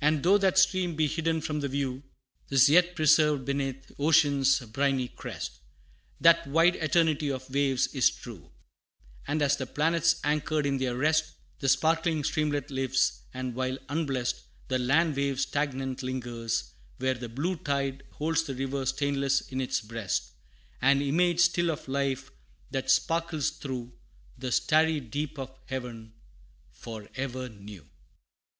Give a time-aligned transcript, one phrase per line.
[0.00, 2.04] And though that stream be hidden from the view,
[2.48, 5.58] 'Tis yet preserved 'neath ocean's briny crest:
[6.20, 8.52] That wide eternity of waves is true
[9.26, 14.42] And as the planets anchored in their rest, The sparkling streamlet lives; and while unblest,
[14.68, 19.80] The land wave stagnant lingers there the blue Tide holds the river stainless in its
[19.80, 20.34] breast
[20.80, 22.30] An image still of life,
[22.70, 23.92] that sparkles through
[24.38, 26.12] The starry deep of heaven,
[26.70, 27.84] for ever new.